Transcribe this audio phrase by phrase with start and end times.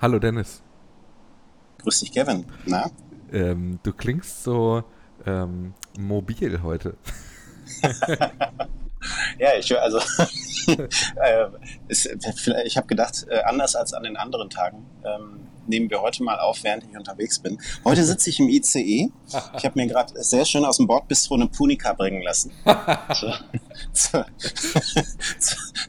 [0.00, 0.62] Hallo Dennis.
[1.78, 2.44] Grüß dich, Kevin.
[2.66, 2.88] Na?
[3.32, 4.84] Ähm, du klingst so
[5.26, 6.96] ähm, mobil heute.
[9.38, 9.98] ja, ich also
[10.66, 11.46] äh,
[11.88, 12.08] ist,
[12.64, 16.38] ich habe gedacht, äh, anders als an den anderen Tagen ähm, nehmen wir heute mal
[16.38, 17.58] auf, während ich unterwegs bin.
[17.84, 19.10] Heute sitze ich im ICE.
[19.56, 22.52] Ich habe mir gerade sehr schön aus dem Bordbistro eine Punika bringen lassen.
[23.12, 23.38] zur,
[23.92, 24.26] zur,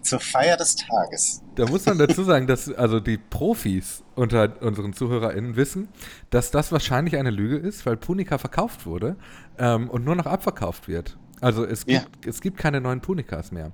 [0.01, 1.41] zur Feier des Tages.
[1.55, 5.89] Da muss man dazu sagen, dass also die Profis unter unseren ZuhörerInnen wissen,
[6.29, 9.15] dass das wahrscheinlich eine Lüge ist, weil Punika verkauft wurde
[9.57, 11.17] ähm, und nur noch abverkauft wird.
[11.41, 12.29] Also es gibt, ja.
[12.29, 13.71] es gibt keine neuen Punikas mehr.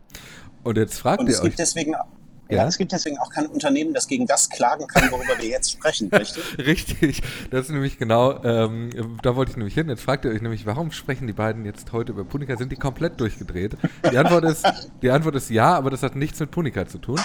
[0.64, 1.56] Und jetzt fragt und ihr euch.
[1.56, 1.96] Deswegen
[2.50, 2.68] ja?
[2.68, 6.10] Es gibt deswegen auch kein Unternehmen, das gegen das klagen kann, worüber wir jetzt sprechen,
[6.10, 6.58] richtig?
[6.58, 8.90] richtig, das ist nämlich genau, ähm,
[9.22, 9.90] da wollte ich nämlich hin.
[9.90, 12.58] Jetzt fragt ihr euch nämlich, warum sprechen die beiden jetzt heute über Punika?
[12.58, 13.78] Sind die komplett durchgedreht?
[14.12, 14.66] Die Antwort ist,
[15.02, 17.20] die Antwort ist ja, aber das hat nichts mit Punika zu tun.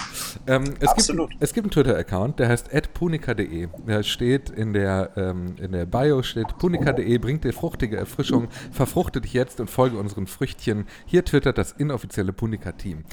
[0.47, 1.29] Ähm, es Absolut.
[1.31, 3.67] Gibt, es gibt einen Twitter-Account, der heißt punika.de.
[3.85, 9.21] Da steht in der, ähm, in der Bio steht punika.de, bringt dir fruchtige Erfrischung, verfruchte
[9.21, 10.87] dich jetzt und folge unseren Früchtchen.
[11.05, 13.03] Hier twittert das inoffizielle Punika-Team.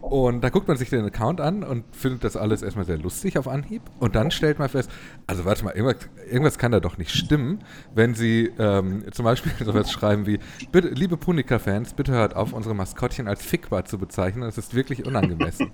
[0.00, 3.36] Und da guckt man sich den Account an und findet das alles erstmal sehr lustig
[3.36, 3.82] auf Anhieb.
[3.98, 4.90] Und dann stellt man fest,
[5.26, 7.62] also warte mal, irgendwas, irgendwas kann da doch nicht stimmen,
[7.94, 10.38] wenn sie ähm, zum Beispiel sowas schreiben wie,
[10.72, 14.42] bitte, liebe Punika-Fans, bitte hört auf, unsere Maskottchen als Fickbar zu bezeichnen.
[14.42, 15.70] Das ist wirklich unangemessen.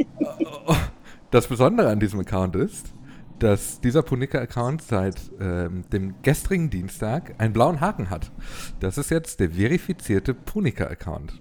[1.30, 2.92] das Besondere an diesem Account ist,
[3.38, 8.30] dass dieser Punika-Account seit ähm, dem gestrigen Dienstag einen blauen Haken hat.
[8.80, 11.40] Das ist jetzt der verifizierte Punika-Account.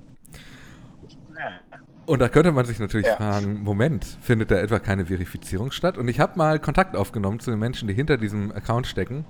[2.09, 3.17] Und da könnte man sich natürlich ja.
[3.17, 5.95] fragen, Moment, findet da etwa keine Verifizierung statt?
[5.95, 9.25] Und ich habe mal Kontakt aufgenommen zu den Menschen, die hinter diesem Account stecken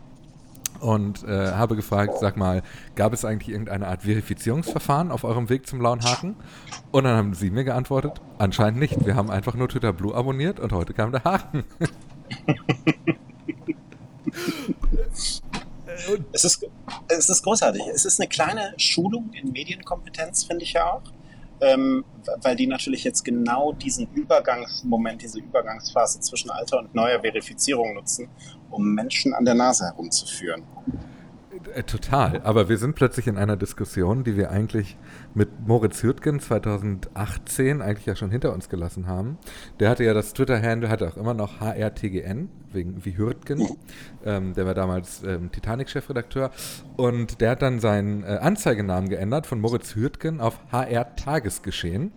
[0.79, 2.63] und äh, habe gefragt, sag mal,
[2.95, 6.37] gab es eigentlich irgendeine Art Verifizierungsverfahren auf eurem Weg zum blauen Haken?
[6.91, 9.05] Und dann haben sie mir geantwortet, anscheinend nicht.
[9.05, 11.65] Wir haben einfach nur Twitter Blue abonniert und heute kam der Haken.
[16.31, 16.65] es, ist,
[17.09, 17.81] es ist großartig.
[17.93, 21.01] Es ist eine kleine Schulung in Medienkompetenz, finde ich ja auch
[21.61, 22.05] ähm,
[22.41, 28.29] weil die natürlich jetzt genau diesen Übergangsmoment, diese Übergangsphase zwischen alter und neuer Verifizierung nutzen,
[28.69, 30.63] um Menschen an der Nase herumzuführen.
[31.73, 34.97] Äh, total, aber wir sind plötzlich in einer Diskussion, die wir eigentlich
[35.33, 39.37] mit Moritz Hürtgen 2018 eigentlich ja schon hinter uns gelassen haben.
[39.79, 43.67] Der hatte ja das Twitter-Handle, hatte auch immer noch HRTGN, wegen wie Hürtgen.
[44.25, 46.51] Ähm, der war damals ähm, Titanic-Chefredakteur.
[46.97, 52.11] Und der hat dann seinen äh, Anzeigenamen geändert von Moritz Hürtgen auf HR Tagesgeschehen.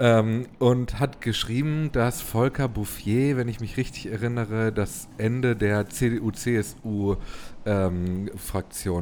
[0.00, 5.88] Ähm, und hat geschrieben, dass Volker Bouffier, wenn ich mich richtig erinnere, das Ende der
[5.88, 7.16] CDU-CSU
[7.64, 8.28] ähm,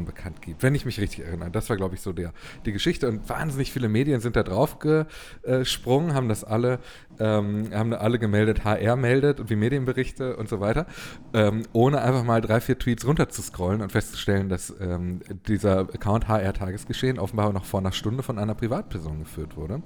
[0.04, 1.50] bekannt gibt, wenn ich mich richtig erinnere.
[1.50, 2.32] Das war, glaube ich, so der,
[2.66, 3.08] die Geschichte.
[3.08, 6.78] Und wahnsinnig viele Medien sind da drauf gesprungen, haben das alle,
[7.18, 10.86] ähm, haben alle gemeldet, HR meldet und wie Medienberichte und so weiter,
[11.32, 15.80] ähm, ohne einfach mal drei, vier Tweets runter zu scrollen und festzustellen, dass ähm, dieser
[15.80, 19.82] Account HR Tagesgeschehen offenbar noch vor einer Stunde von einer Privatperson geführt wurde.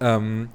[0.00, 0.48] Ähm,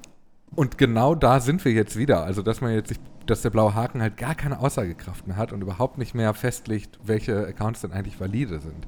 [0.56, 2.24] und genau da sind wir jetzt wieder.
[2.24, 5.54] Also, dass man jetzt sich dass der blaue Haken halt gar keine Aussagekraft mehr hat
[5.54, 8.88] und überhaupt nicht mehr festlegt, welche Accounts denn eigentlich valide sind.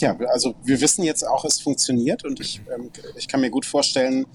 [0.00, 3.66] Ja, also wir wissen jetzt auch, es funktioniert und ich, ähm, ich kann mir gut
[3.66, 4.26] vorstellen,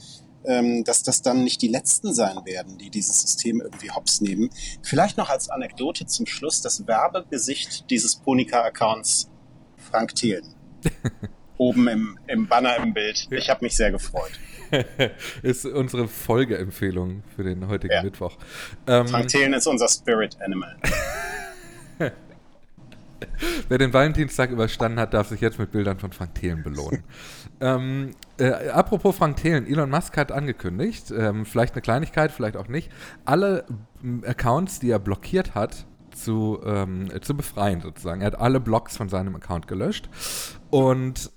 [0.45, 4.49] ähm, dass das dann nicht die letzten sein werden, die dieses System irgendwie hops nehmen.
[4.83, 9.29] Vielleicht noch als Anekdote zum Schluss das Werbegesicht dieses Punika-Accounts
[9.77, 10.55] Frank Thelen.
[11.57, 13.27] Oben im, im Banner im Bild.
[13.31, 14.31] Ich habe mich sehr gefreut.
[15.41, 18.03] ist unsere Folgeempfehlung für den heutigen ja.
[18.03, 18.37] Mittwoch.
[18.87, 20.75] Ähm, Frank Thelen ist unser Spirit Animal.
[23.69, 27.03] Wer den Valentinstag überstanden hat, darf sich jetzt mit Bildern von Frank Thelen belohnen.
[27.61, 32.67] ähm, äh, apropos Frank Thelen, Elon Musk hat angekündigt, ähm, vielleicht eine Kleinigkeit, vielleicht auch
[32.67, 32.91] nicht,
[33.23, 33.65] alle
[34.25, 38.21] Accounts, die er blockiert hat, zu, ähm, zu befreien sozusagen.
[38.21, 40.09] Er hat alle Blogs von seinem Account gelöscht
[40.69, 41.31] und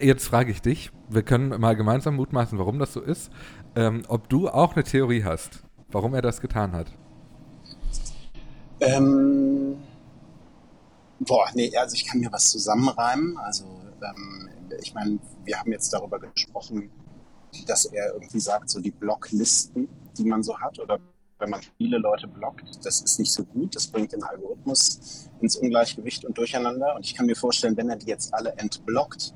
[0.00, 3.30] jetzt frage ich dich, wir können mal gemeinsam mutmaßen, warum das so ist,
[3.76, 6.92] ähm, ob du auch eine Theorie hast, warum er das getan hat.
[8.80, 9.76] Ähm,
[11.20, 13.36] boah, nee, also ich kann mir was zusammenreimen.
[13.38, 13.64] Also
[14.02, 14.48] ähm,
[14.82, 16.90] ich meine, wir haben jetzt darüber gesprochen,
[17.66, 19.88] dass er irgendwie sagt, so die Blocklisten,
[20.18, 20.98] die man so hat, oder
[21.38, 25.56] wenn man viele Leute blockt, das ist nicht so gut, das bringt den Algorithmus ins
[25.56, 26.94] Ungleichgewicht und Durcheinander.
[26.94, 29.34] Und ich kann mir vorstellen, wenn er die jetzt alle entblockt,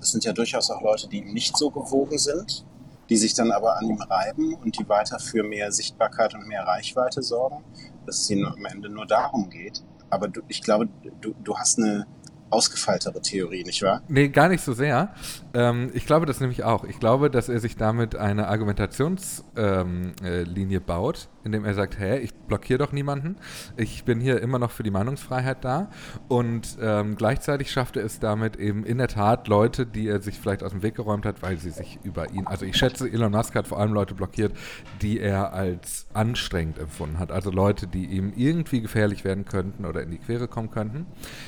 [0.00, 2.64] das sind ja durchaus auch Leute, die ihm nicht so gewogen sind,
[3.08, 6.66] die sich dann aber an ihm reiben und die weiter für mehr Sichtbarkeit und mehr
[6.66, 7.62] Reichweite sorgen,
[8.06, 9.82] dass es ihnen am Ende nur darum geht.
[10.08, 10.88] Aber du, ich glaube,
[11.20, 12.06] du, du hast eine
[12.50, 14.02] ausgefeiltere Theorie, nicht wahr?
[14.08, 15.14] Nee, gar nicht so sehr.
[15.54, 16.84] Ähm, ich glaube das nämlich auch.
[16.84, 22.18] Ich glaube, dass er sich damit eine Argumentationslinie ähm, äh, baut, indem er sagt, hä,
[22.18, 23.36] ich blockiere doch niemanden.
[23.76, 25.90] Ich bin hier immer noch für die Meinungsfreiheit da.
[26.28, 30.38] Und ähm, gleichzeitig schafft er es damit eben in der Tat Leute, die er sich
[30.38, 33.32] vielleicht aus dem Weg geräumt hat, weil sie sich über ihn, also ich schätze, Elon
[33.32, 34.52] Musk hat vor allem Leute blockiert,
[35.00, 37.32] die er als anstrengend empfunden hat.
[37.32, 41.06] Also Leute, die ihm irgendwie gefährlich werden könnten oder in die Quere kommen könnten.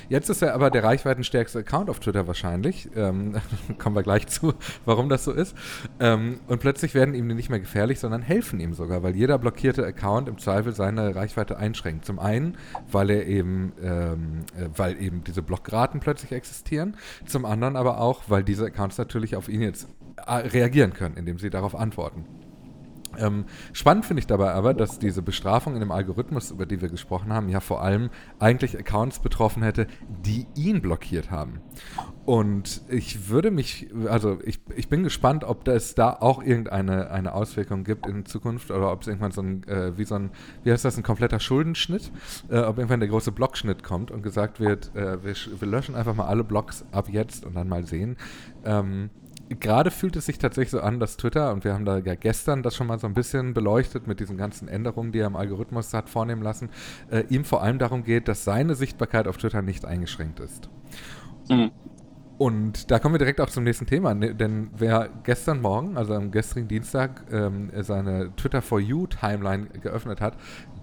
[0.09, 2.89] Jetzt ist er aber der reichweitenstärkste Account auf Twitter wahrscheinlich.
[2.97, 3.35] Ähm,
[3.79, 4.55] kommen wir gleich zu,
[4.85, 5.57] warum das so ist.
[6.01, 9.39] Ähm, und plötzlich werden ihm die nicht mehr gefährlich, sondern helfen ihm sogar, weil jeder
[9.39, 12.05] blockierte Account im Zweifel seine Reichweite einschränkt.
[12.05, 12.57] Zum einen,
[12.91, 16.97] weil er eben, ähm, äh, weil eben diese Blockraten plötzlich existieren.
[17.27, 19.89] Zum anderen aber auch, weil diese Accounts natürlich auf ihn jetzt
[20.27, 22.25] äh, reagieren können, indem sie darauf antworten.
[23.19, 26.89] Ähm, spannend finde ich dabei aber, dass diese Bestrafung in dem Algorithmus, über die wir
[26.89, 29.87] gesprochen haben, ja vor allem eigentlich Accounts betroffen hätte,
[30.25, 31.61] die ihn blockiert haben.
[32.25, 37.35] Und ich würde mich, also ich, ich bin gespannt, ob es da auch irgendeine eine
[37.35, 40.31] Auswirkung gibt in Zukunft oder ob es irgendwann so ein, äh, wie so ein,
[40.63, 42.13] wie heißt das, ein kompletter Schuldenschnitt,
[42.49, 46.15] äh, ob irgendwann der große Blockschnitt kommt und gesagt wird, äh, wir, wir, löschen einfach
[46.15, 48.17] mal alle Blocks ab jetzt und dann mal sehen.
[48.65, 49.11] Ähm,
[49.59, 52.63] gerade fühlt es sich tatsächlich so an, dass Twitter, und wir haben da ja gestern
[52.63, 55.93] das schon mal so ein bisschen beleuchtet mit diesen ganzen Änderungen, die er im Algorithmus
[55.95, 56.71] hat vornehmen lassen,
[57.11, 60.69] äh, ihm vor allem darum geht, dass seine Sichtbarkeit auf Twitter nicht eingeschränkt ist.
[61.49, 61.71] Mhm.
[62.39, 66.15] Und da kommen wir direkt auch zum nächsten Thema, ne, denn wer gestern Morgen, also
[66.15, 70.37] am gestrigen Dienstag, ähm, seine Twitter for You Timeline geöffnet hat,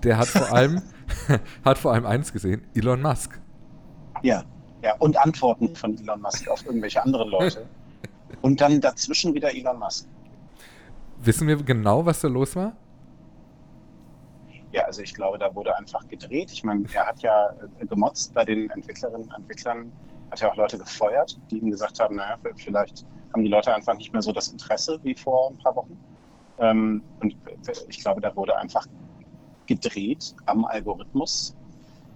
[0.03, 0.81] der hat vor allem
[1.65, 3.39] hat vor allem eins gesehen: Elon Musk.
[4.21, 4.43] Ja,
[4.81, 7.67] ja, und Antworten von Elon Musk auf irgendwelche anderen Leute.
[8.41, 10.07] Und dann dazwischen wieder Elon Musk.
[11.21, 12.73] Wissen wir genau, was da los war?
[14.71, 16.51] Ja, also ich glaube, da wurde einfach gedreht.
[16.51, 17.49] Ich meine, er hat ja
[17.79, 19.91] äh, gemotzt bei den Entwicklerinnen und Entwicklern,
[20.29, 23.97] hat ja auch Leute gefeuert, die ihm gesagt haben, naja, vielleicht haben die Leute einfach
[23.97, 25.97] nicht mehr so das Interesse wie vor ein paar Wochen.
[26.59, 27.35] Ähm, und
[27.87, 28.85] ich glaube, da wurde einfach
[29.65, 31.55] gedreht am Algorithmus,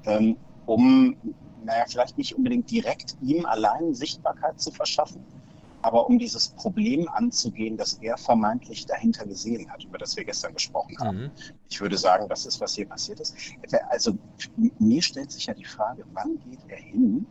[0.06, 1.16] ähm, um,
[1.64, 5.24] naja, vielleicht nicht unbedingt direkt ihm allein Sichtbarkeit zu verschaffen,
[5.84, 10.54] aber um dieses Problem anzugehen, das er vermeintlich dahinter gesehen hat, über das wir gestern
[10.54, 11.18] gesprochen haben.
[11.24, 11.32] Mhm.
[11.70, 13.36] Ich würde sagen, das ist, was hier passiert ist.
[13.90, 14.18] Also
[14.80, 17.26] mir stellt sich ja die Frage, wann geht er hin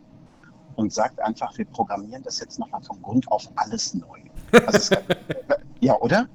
[0.75, 4.19] und sagt einfach, wir programmieren das jetzt nochmal von Grund auf alles neu.
[4.67, 4.95] Also
[5.79, 6.29] ja, oder?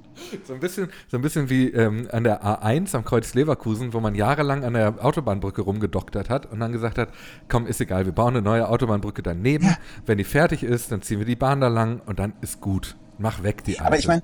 [0.47, 4.01] So ein bisschen, so ein bisschen wie ähm, an der A1 am Kreuz Leverkusen, wo
[4.01, 7.11] man jahrelang an der Autobahnbrücke rumgedoktert hat und dann gesagt hat,
[7.49, 9.67] komm, ist egal, wir bauen eine neue Autobahnbrücke daneben.
[9.67, 9.79] Ja.
[10.07, 12.97] Wenn die fertig ist, dann ziehen wir die Bahn da lang und dann ist gut.
[13.19, 13.87] Mach weg die alte.
[13.87, 14.23] Aber ich meine,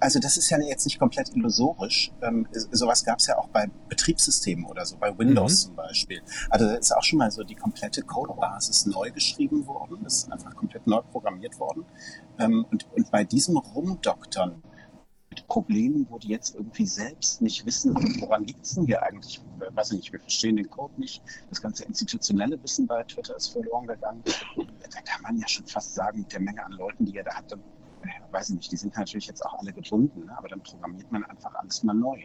[0.00, 2.12] also das ist ja jetzt nicht komplett illusorisch.
[2.22, 5.68] Ähm, sowas gab es ja auch bei Betriebssystemen oder so, bei Windows mhm.
[5.68, 6.22] zum Beispiel.
[6.50, 10.32] Also da ist auch schon mal so die komplette Codebasis neu geschrieben worden, das ist
[10.32, 11.84] einfach komplett neu programmiert worden.
[12.38, 14.62] Ähm, und, und bei diesem Rumdoktern
[15.30, 19.40] mit Problemen, wo die jetzt irgendwie selbst nicht wissen, woran liegt es denn hier eigentlich?
[19.60, 21.22] Ich weiß nicht, wir verstehen den Code nicht.
[21.50, 24.22] Das ganze institutionelle Wissen bei Twitter ist verloren gegangen.
[24.26, 27.34] Da kann man ja schon fast sagen, mit der Menge an Leuten, die er da
[27.34, 27.58] hatte,
[28.30, 30.38] weiß ich nicht, die sind natürlich jetzt auch alle gebunden, ne?
[30.38, 32.18] aber dann programmiert man einfach alles mal neu.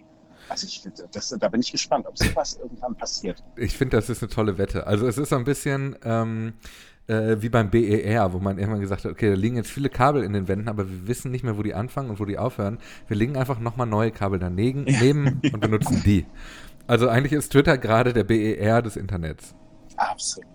[0.50, 3.44] Also ich das, da bin ich gespannt, ob sowas irgendwann passiert.
[3.56, 4.88] Ich finde, das ist eine tolle Wette.
[4.88, 6.54] Also es ist so ein bisschen ähm,
[7.08, 10.24] äh, wie beim BER, wo man irgendwann gesagt hat, okay, da liegen jetzt viele Kabel
[10.24, 12.78] in den Wänden, aber wir wissen nicht mehr, wo die anfangen und wo die aufhören.
[13.08, 15.00] Wir legen einfach nochmal neue Kabel daneben ja.
[15.54, 16.26] und benutzen die.
[16.88, 19.56] Also eigentlich ist Twitter gerade der BER des Internets.
[19.98, 20.48] Absolut.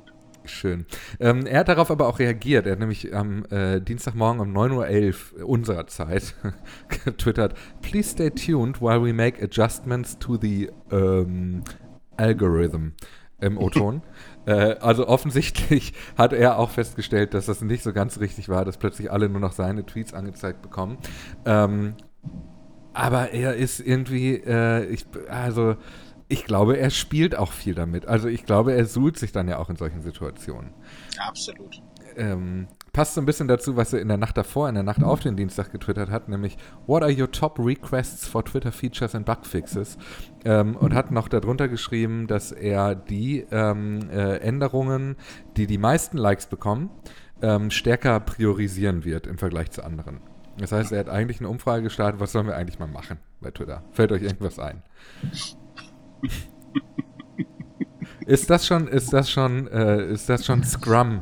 [0.44, 0.86] Schön.
[1.18, 2.66] Ähm, er hat darauf aber auch reagiert.
[2.66, 6.34] Er hat nämlich am äh, Dienstagmorgen um 9.11 Uhr unserer Zeit
[7.04, 11.62] getwittert, Please stay tuned while we make adjustments to the um,
[12.16, 12.92] algorithm
[13.40, 14.02] im O-Ton.
[14.46, 18.78] äh, also offensichtlich hat er auch festgestellt, dass das nicht so ganz richtig war, dass
[18.78, 20.98] plötzlich alle nur noch seine Tweets angezeigt bekommen.
[21.44, 21.94] Ähm,
[22.92, 25.76] aber er ist irgendwie, äh, ich, also
[26.28, 28.06] ich glaube, er spielt auch viel damit.
[28.06, 30.72] Also ich glaube, er suhlt sich dann ja auch in solchen Situationen.
[31.18, 31.82] Absolut.
[32.16, 35.04] Ähm, passt so ein bisschen dazu, was er in der Nacht davor, in der Nacht
[35.04, 39.26] auf den Dienstag getwittert hat, nämlich What are your top requests for Twitter Features and
[39.26, 39.98] Bug Fixes?
[40.46, 45.16] Ähm, und hat noch darunter geschrieben, dass er die ähm, äh, Änderungen,
[45.58, 46.88] die die meisten Likes bekommen,
[47.42, 50.22] ähm, stärker priorisieren wird im Vergleich zu anderen.
[50.56, 53.50] Das heißt, er hat eigentlich eine Umfrage gestartet, was sollen wir eigentlich mal machen bei
[53.50, 53.82] Twitter?
[53.92, 54.82] Fällt euch irgendwas ein?
[58.24, 61.20] ist das schon, ist das schon, äh, ist das schon Scrum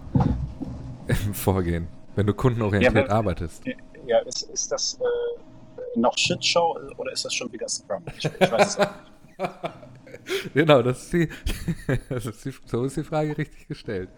[1.33, 3.65] Vorgehen, wenn du kundenorientiert ja, arbeitest?
[4.07, 8.03] Ja, ist, ist das äh, noch Shitshow oder ist das schon wieder Scrum?
[8.17, 8.91] Ich, ich weiß es auch
[9.39, 9.85] nicht.
[10.55, 11.29] genau, das ist die,
[12.09, 14.09] das ist die, so ist die Frage richtig gestellt.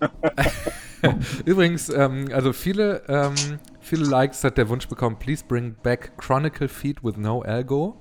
[1.44, 3.34] Übrigens, ähm, also viele, ähm,
[3.80, 7.96] viele Likes hat der Wunsch bekommen, please bring back Chronicle Feed with no Algo.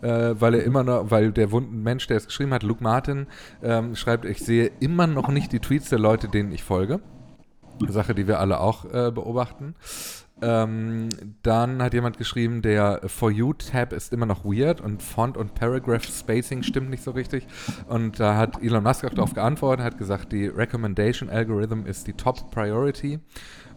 [0.00, 3.28] Äh, weil er immer noch, weil der Mensch, der es geschrieben hat, Luke Martin,
[3.62, 7.00] ähm, schreibt, ich sehe immer noch nicht die Tweets der Leute, denen ich folge.
[7.90, 9.74] Sache, die wir alle auch äh, beobachten.
[10.42, 11.08] Ähm,
[11.42, 16.04] dann hat jemand geschrieben, der For You-Tab ist immer noch weird und Font und Paragraph
[16.04, 17.46] Spacing stimmt nicht so richtig.
[17.88, 22.14] Und da hat Elon Musk auch darauf geantwortet, hat gesagt, die Recommendation Algorithm ist die
[22.14, 23.20] Top Priority.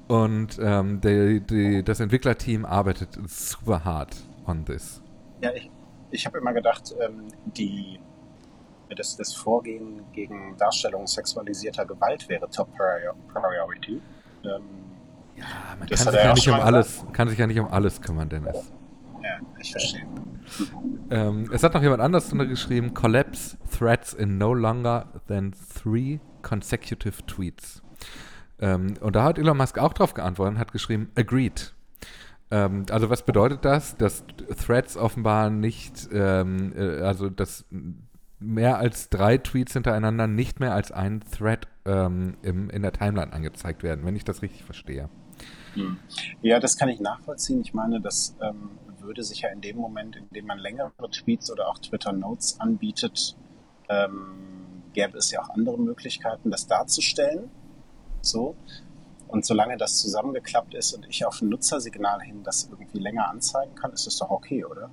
[0.08, 4.16] Und ähm, die, die, das Entwicklerteam arbeitet super hart
[4.48, 5.02] on this.
[5.42, 5.70] Ja, ich,
[6.10, 8.00] ich habe immer gedacht, ähm, die,
[8.96, 14.02] das, das Vorgehen gegen Darstellung sexualisierter Gewalt wäre Top Priority.
[14.44, 14.62] Ähm,
[15.36, 15.46] ja,
[15.80, 18.72] man kann sich ja, nicht um alles, kann sich ja nicht um alles kümmern, Dennis.
[19.24, 20.06] Ja, ich verstehe.
[21.10, 26.20] Ähm, es hat noch jemand anders drunter geschrieben: Collapse threads in no longer than three
[26.42, 27.82] consecutive tweets.
[28.60, 31.74] Ähm, und da hat Elon Musk auch drauf geantwortet und hat geschrieben: Agreed.
[32.52, 33.98] Ähm, also, was bedeutet das?
[33.98, 34.24] Dass
[34.66, 37.66] Threads offenbar nicht, ähm, äh, also dass
[38.40, 43.32] mehr als drei Tweets hintereinander nicht mehr als ein Thread ähm, im, in der Timeline
[43.34, 45.10] angezeigt werden, wenn ich das richtig verstehe.
[45.74, 45.98] Hm.
[46.42, 47.62] Ja, das kann ich nachvollziehen.
[47.62, 51.52] Ich meine, das ähm, würde sich ja in dem Moment, in dem man längere Tweets
[51.52, 53.36] oder auch Twitter Notes anbietet,
[53.90, 57.50] ähm, gäbe es ja auch andere Möglichkeiten, das darzustellen.
[58.22, 58.56] So.
[59.28, 63.76] Und solange das zusammengeklappt ist und ich auf ein Nutzersignal hin das irgendwie länger anzeigen
[63.76, 64.90] kann, ist es doch okay, oder?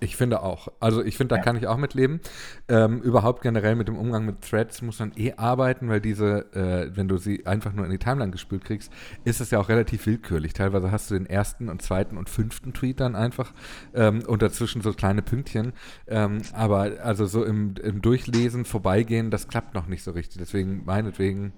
[0.00, 0.68] Ich finde auch.
[0.78, 1.42] Also ich finde, da ja.
[1.42, 2.20] kann ich auch mitleben.
[2.68, 6.94] Ähm, überhaupt generell mit dem Umgang mit Threads muss man eh arbeiten, weil diese, äh,
[6.94, 8.92] wenn du sie einfach nur in die Timeline gespült kriegst,
[9.24, 10.52] ist es ja auch relativ willkürlich.
[10.52, 13.54] Teilweise hast du den ersten und zweiten und fünften Tweet dann einfach
[13.94, 15.72] ähm, und dazwischen so kleine Pünktchen.
[16.06, 20.38] Ähm, aber also so im, im Durchlesen, vorbeigehen, das klappt noch nicht so richtig.
[20.38, 21.52] Deswegen, meinetwegen,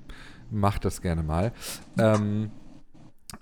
[0.50, 1.52] mach das gerne mal.
[1.98, 2.50] Ähm,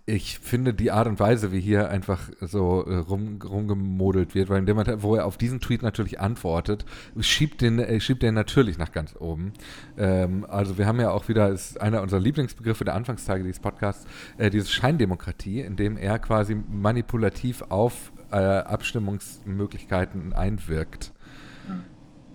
[0.05, 4.59] ich finde die Art und Weise, wie hier einfach so äh, rum, rumgemodelt wird, weil
[4.59, 6.85] in dem Moment, wo er auf diesen Tweet natürlich antwortet,
[7.21, 9.52] schiebt den, äh, schiebt den natürlich nach ganz oben.
[9.97, 14.07] Ähm, also wir haben ja auch wieder, ist einer unserer Lieblingsbegriffe der Anfangstage dieses Podcasts,
[14.38, 21.12] äh, diese Scheindemokratie, in dem er quasi manipulativ auf äh, Abstimmungsmöglichkeiten einwirkt.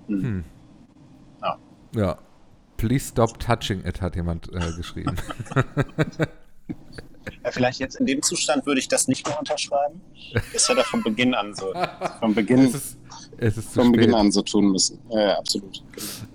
[0.07, 0.23] Hm.
[0.23, 0.43] hm.
[1.41, 1.57] Ja.
[1.95, 2.17] ja.
[2.77, 5.15] Please stop touching it, hat jemand äh, geschrieben.
[7.43, 10.01] Ja, vielleicht jetzt in dem Zustand würde ich das nicht mehr unterschreiben.
[10.53, 11.73] Das hätte er von Beginn an so.
[12.19, 12.97] Von Beginn, es ist,
[13.37, 14.99] es ist von Beginn an so tun müssen.
[15.09, 15.83] Ja, absolut.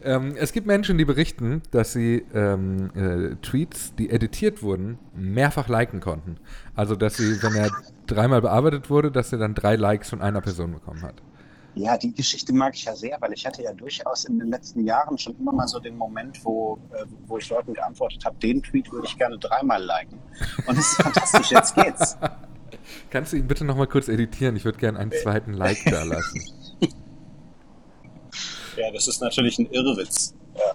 [0.03, 5.69] Ähm, es gibt Menschen, die berichten, dass sie ähm, äh, Tweets, die editiert wurden, mehrfach
[5.69, 6.39] liken konnten.
[6.75, 7.71] Also, dass sie, wenn er
[8.07, 11.23] dreimal bearbeitet wurde, dass er dann drei Likes von einer Person bekommen hat.
[11.77, 14.87] Ja, die Geschichte mag ich ja sehr, weil ich hatte ja durchaus in den letzten
[14.87, 18.63] Jahren schon immer mal so den Moment, wo, äh, wo ich Leuten geantwortet habe, den
[18.63, 20.19] Tweet würde ich gerne dreimal liken.
[20.67, 22.17] Und es ist fantastisch, jetzt geht's.
[23.11, 24.57] Kannst du ihn bitte nochmal kurz editieren?
[24.57, 26.41] Ich würde gerne einen zweiten Like da lassen.
[28.77, 30.35] ja, das ist natürlich ein Irrwitz.
[30.55, 30.73] Ja.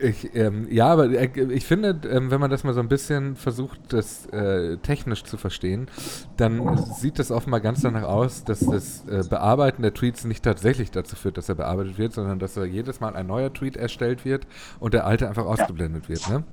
[0.00, 3.36] Ich, ähm, ja, aber äh, ich finde, ähm, wenn man das mal so ein bisschen
[3.36, 5.88] versucht, das äh, technisch zu verstehen,
[6.36, 10.90] dann sieht das offenbar ganz danach aus, dass das äh, Bearbeiten der Tweets nicht tatsächlich
[10.90, 14.24] dazu führt, dass er bearbeitet wird, sondern dass er jedes Mal ein neuer Tweet erstellt
[14.24, 14.46] wird
[14.78, 16.08] und der alte einfach ausgeblendet ja.
[16.08, 16.28] wird.
[16.30, 16.44] Ne?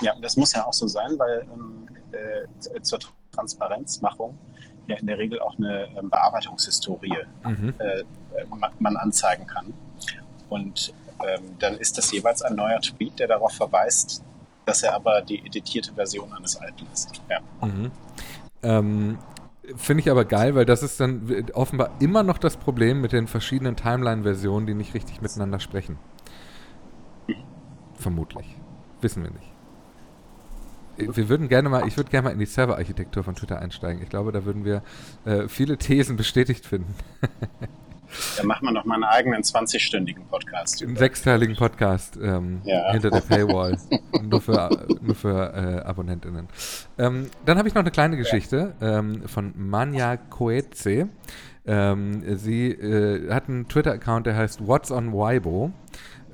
[0.00, 2.98] Ja, das muss ja auch so sein, weil ähm, äh, zur
[3.30, 4.36] Transparenzmachung
[4.88, 7.74] ja in der Regel auch eine ähm, Bearbeitungshistorie mhm.
[7.78, 8.04] Äh,
[8.78, 9.72] man anzeigen kann.
[10.48, 10.92] Und
[11.26, 14.22] ähm, dann ist das jeweils ein neuer Tweet, der darauf verweist,
[14.66, 17.10] dass er aber die editierte Version eines alten ist.
[17.28, 17.40] Ja.
[17.66, 17.90] Mhm.
[18.62, 19.18] Ähm,
[19.76, 23.28] Finde ich aber geil, weil das ist dann offenbar immer noch das Problem mit den
[23.28, 25.98] verschiedenen Timeline-Versionen, die nicht richtig miteinander sprechen.
[27.94, 28.56] Vermutlich.
[29.00, 29.52] Wissen wir nicht.
[31.16, 34.02] Wir würden gerne mal, ich würde gerne mal in die Serverarchitektur von Twitter einsteigen.
[34.02, 34.82] Ich glaube, da würden wir
[35.24, 36.94] äh, viele Thesen bestätigt finden.
[38.36, 40.82] Dann machen wir noch mal einen eigenen 20-stündigen Podcast.
[40.82, 42.92] Einen sechsteiligen Podcast ähm, ja.
[42.92, 43.78] hinter der Paywall.
[44.22, 46.48] nur für, nur für äh, AbonnentInnen.
[46.98, 51.08] Ähm, dann habe ich noch eine kleine Geschichte ähm, von Manja Coetze.
[51.64, 55.72] Ähm, sie äh, hat einen Twitter-Account, der heißt What's on Weibo.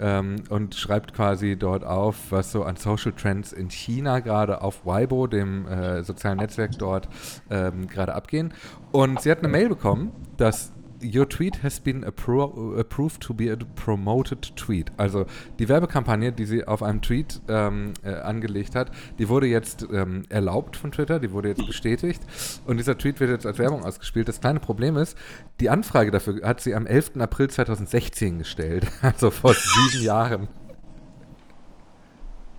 [0.00, 4.87] Ähm, und schreibt quasi dort auf, was so an Social Trends in China gerade auf
[4.87, 7.08] Weibo, dem äh, sozialen Netzwerk dort,
[7.50, 8.54] ähm, gerade abgehen.
[8.92, 13.50] Und sie hat eine Mail bekommen, dass Your tweet has been appro approved to be
[13.50, 14.90] a promoted tweet.
[14.96, 15.26] Also
[15.58, 20.24] die Werbekampagne, die sie auf einem Tweet ähm, äh, angelegt hat, die wurde jetzt ähm,
[20.28, 22.22] erlaubt von Twitter, die wurde jetzt bestätigt
[22.66, 24.28] und dieser Tweet wird jetzt als Werbung ausgespielt.
[24.28, 25.16] Das kleine Problem ist,
[25.60, 27.12] die Anfrage dafür hat sie am 11.
[27.18, 30.48] April 2016 gestellt, also vor sieben Jahren.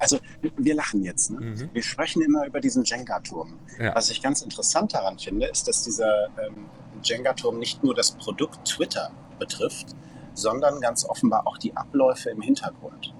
[0.00, 0.18] Also
[0.56, 1.30] wir lachen jetzt.
[1.30, 1.40] Ne?
[1.40, 1.70] Mhm.
[1.72, 3.58] Wir sprechen immer über diesen Jenga-Turm.
[3.78, 3.94] Ja.
[3.94, 6.66] Was ich ganz interessant daran finde, ist, dass dieser ähm,
[7.02, 9.94] Jenga-Turm nicht nur das Produkt Twitter betrifft,
[10.34, 13.14] sondern ganz offenbar auch die Abläufe im Hintergrund.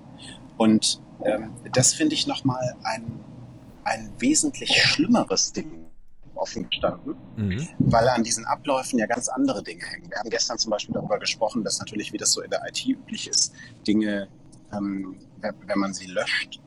[0.57, 3.21] Und ähm, das finde ich nochmal ein,
[3.85, 5.87] ein wesentlich schlimmeres Ding
[6.35, 7.69] offen gestanden, mhm.
[7.79, 10.11] weil an diesen Abläufen ja ganz andere Dinge hängen.
[10.11, 12.87] Wir haben gestern zum Beispiel darüber gesprochen, dass natürlich, wie das so in der IT
[12.87, 13.53] üblich ist,
[13.87, 14.29] Dinge,
[14.73, 16.61] ähm, wenn man sie löscht,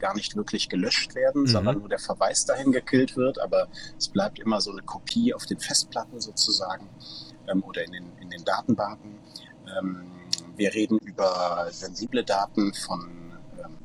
[0.00, 1.46] gar nicht wirklich gelöscht werden, mhm.
[1.46, 5.46] sondern nur der Verweis dahin gekillt wird, aber es bleibt immer so eine Kopie auf
[5.46, 6.88] den Festplatten sozusagen
[7.48, 9.18] ähm, oder in den, in den Datenbanken.
[9.78, 10.06] Ähm,
[10.56, 13.78] wir reden über sensible Daten von, ähm,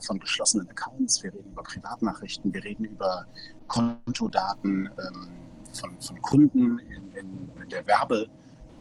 [0.00, 3.26] von geschlossenen Accounts, wir reden über Privatnachrichten, wir reden über
[3.68, 5.28] Kontodaten ähm,
[5.72, 8.28] von, von Kunden in, in, in der Werbe,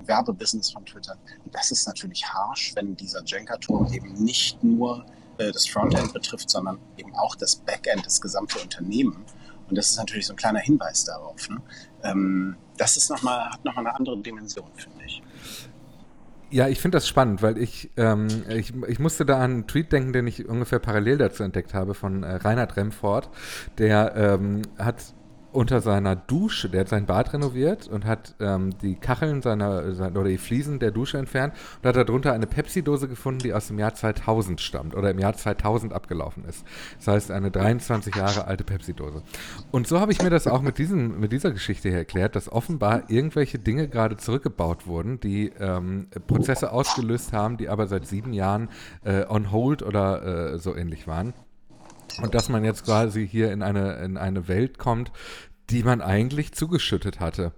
[0.06, 1.18] Werbebusiness von Twitter.
[1.46, 5.06] Und das ist natürlich harsh, wenn dieser Jenga-Turm eben nicht nur
[5.52, 9.26] das Frontend betrifft, sondern eben auch das Backend, das gesamte Unternehmen.
[9.70, 11.50] Und das ist natürlich so ein kleiner Hinweis darauf.
[11.50, 11.62] Ne?
[12.04, 15.22] Ähm, das ist noch mal, hat nochmal eine andere Dimension, finde ich.
[16.52, 19.94] Ja, ich finde das spannend, weil ich, ähm, ich, ich musste da an einen Tweet
[19.94, 23.30] denken, den ich ungefähr parallel dazu entdeckt habe von äh, Reinhard Remford.
[23.78, 24.98] Der ähm, hat
[25.54, 30.20] unter seiner Dusche, der hat sein Bad renoviert und hat ähm, die Kacheln seiner, seiner,
[30.20, 33.80] oder die Fliesen der Dusche entfernt und hat darunter eine Pepsi-Dose gefunden, die aus dem
[33.80, 36.66] Jahr 2000 stammt oder im Jahr 2000 abgelaufen ist.
[36.98, 39.24] Das heißt, eine 23 Jahre alte Pepsi-Dose.
[39.72, 42.52] Und so habe ich mir das auch mit, diesem, mit dieser Geschichte hier erklärt, dass
[42.52, 48.34] offenbar irgendwelche Dinge gerade zurückgebaut wurden, die ähm, Prozesse ausgelöst haben, die aber seit sieben
[48.34, 48.70] Jahren
[49.04, 51.34] äh, on hold oder äh, so ähnlich waren.
[52.22, 55.12] Und dass man jetzt quasi hier in eine, in eine Welt kommt,
[55.70, 57.54] die man eigentlich zugeschüttet hatte.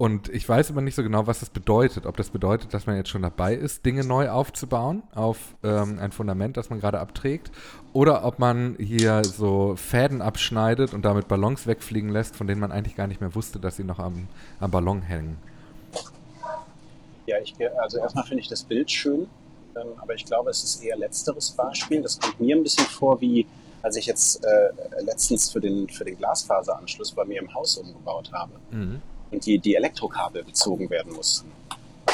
[0.00, 2.06] Und ich weiß aber nicht so genau, was das bedeutet.
[2.06, 6.10] Ob das bedeutet, dass man jetzt schon dabei ist, Dinge neu aufzubauen auf ähm, ein
[6.10, 7.50] Fundament, das man gerade abträgt.
[7.92, 12.72] Oder ob man hier so Fäden abschneidet und damit Ballons wegfliegen lässt, von denen man
[12.72, 14.28] eigentlich gar nicht mehr wusste, dass sie noch am,
[14.58, 15.36] am Ballon hängen.
[17.26, 19.28] Ja, ich, also erstmal finde ich das Bild schön.
[19.76, 22.00] Ähm, aber ich glaube, es ist eher letzteres Beispiel.
[22.00, 23.46] Das kommt mir ein bisschen vor wie
[23.82, 24.70] als ich jetzt äh,
[25.02, 29.00] letztens für den, für den Glasfaseranschluss bei mir im Haus umgebaut habe mhm.
[29.30, 31.50] und die, die Elektrokabel bezogen werden mussten.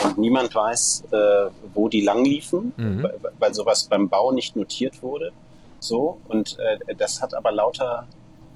[0.04, 3.02] Und niemand weiß, äh, wo die lang liefen, mhm.
[3.02, 5.32] weil, weil sowas beim Bau nicht notiert wurde.
[5.80, 8.06] So, und äh, das hat aber lauter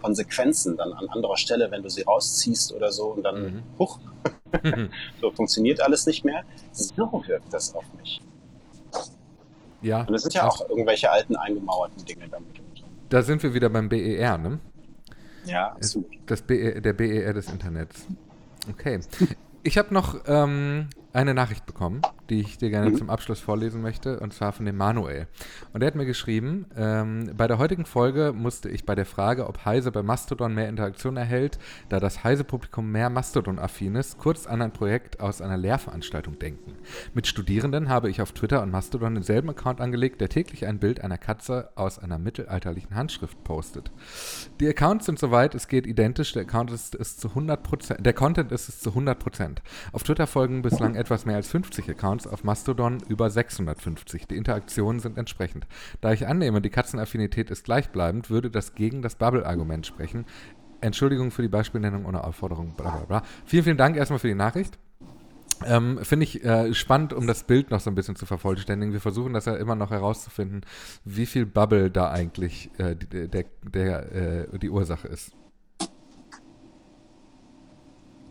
[0.01, 3.63] Konsequenzen dann an anderer Stelle, wenn du sie rausziehst oder so und dann, mhm.
[3.79, 3.99] huch,
[5.21, 6.43] so funktioniert alles nicht mehr.
[6.73, 8.21] So wirkt das auf mich.
[9.83, 10.03] Ja.
[10.03, 12.61] Und es sind ja auch irgendwelche alten eingemauerten Dinge damit
[13.11, 14.59] da sind wir wieder beim BER, ne?
[15.45, 16.09] Ja, absolut.
[16.27, 18.07] Das BE, der BER des Internets.
[18.69, 19.01] Okay.
[19.63, 22.97] Ich habe noch ähm, eine Nachricht bekommen, die ich dir gerne mhm.
[22.97, 25.27] zum Abschluss vorlesen möchte, und zwar von dem Manuel.
[25.73, 29.47] Und er hat mir geschrieben, ähm, bei der heutigen Folge musste ich bei der Frage,
[29.47, 34.63] ob Heise bei Mastodon mehr Interaktion erhält, da das Heise-Publikum mehr Mastodon-affin ist, kurz an
[34.63, 36.75] ein Projekt aus einer Lehrveranstaltung denken.
[37.15, 41.01] Mit Studierenden habe ich auf Twitter und Mastodon denselben Account angelegt, der täglich ein Bild
[41.03, 43.91] einer Katze aus einer mittelalterlichen Handschrift postet.
[44.61, 48.53] Die Accounts sind soweit es geht identisch, der Account ist, ist zu 100%, der Content
[48.53, 49.59] ist es zu 100%.
[49.93, 54.29] Auf Twitter folgen bislang etwas mehr als 50 Accounts, auf Mastodon über 650.
[54.29, 55.67] Die Interaktionen sind entsprechend.
[56.01, 60.27] Da ich annehme, die Katzenaffinität ist gleichbleibend, würde das gegen das Bubble-Argument sprechen.
[60.81, 63.23] Entschuldigung für die Beispielnennung ohne Aufforderung, bla bla bla.
[63.45, 64.79] Vielen, vielen Dank erstmal für die Nachricht.
[65.67, 68.93] Ähm, Finde ich äh, spannend, um das Bild noch so ein bisschen zu vervollständigen.
[68.93, 70.63] Wir versuchen das ja immer noch herauszufinden,
[71.05, 74.13] wie viel Bubble da eigentlich äh, die, der, der,
[74.53, 75.33] äh, die Ursache ist.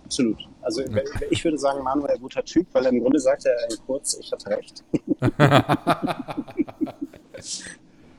[0.10, 0.40] Absolut.
[0.64, 0.82] Also
[1.30, 4.50] ich würde sagen, Manuel guter Typ, weil im Grunde sagt er in kurz, ich hatte
[4.50, 4.84] recht.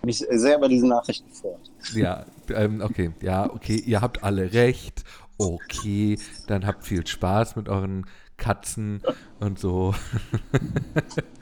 [0.04, 1.68] mich sehr über diese Nachrichten freut.
[1.92, 5.02] Ja, ähm, okay, ja, okay, ihr habt alle recht.
[5.36, 9.02] Okay, dann habt viel Spaß mit euren Katzen
[9.40, 9.92] und so.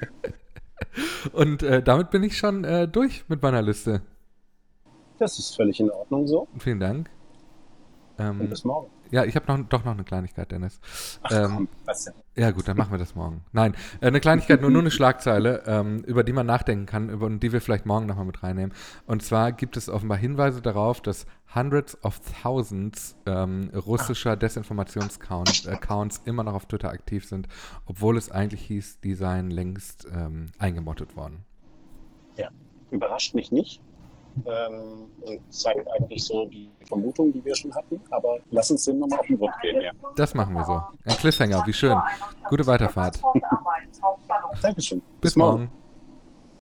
[1.32, 4.00] und äh, damit bin ich schon äh, durch mit meiner Liste.
[5.18, 6.48] Das ist völlig in Ordnung so.
[6.58, 7.10] Vielen Dank.
[8.18, 8.88] Ähm, und bis morgen.
[9.10, 10.80] Ja, ich habe noch, doch noch eine Kleinigkeit, Dennis.
[11.22, 12.14] Ach Ähm, komm, was denn?
[12.36, 13.42] Ja, gut, dann machen wir das morgen.
[13.52, 17.26] Nein, äh, eine Kleinigkeit, nur, nur eine Schlagzeile, ähm, über die man nachdenken kann, über
[17.26, 18.74] und die wir vielleicht morgen nochmal mit reinnehmen.
[19.06, 26.44] Und zwar gibt es offenbar Hinweise darauf, dass hundreds of thousands ähm, russischer Desinformationsaccounts immer
[26.44, 27.48] noch auf Twitter aktiv sind,
[27.86, 31.44] obwohl es eigentlich hieß, die seien längst ähm, eingemottet worden.
[32.36, 32.50] Ja,
[32.90, 33.80] überrascht mich nicht.
[34.46, 38.00] Ähm, und zeigt eigentlich so die Vermutung, die wir schon hatten.
[38.10, 39.92] Aber lass uns dem nochmal auf den Grund gehen, ja.
[40.16, 40.80] Das machen wir so.
[41.04, 41.96] Ein Cliffhanger, wie schön.
[42.48, 43.20] Gute Weiterfahrt.
[44.62, 45.02] Dankeschön.
[45.20, 45.70] Bis morgen.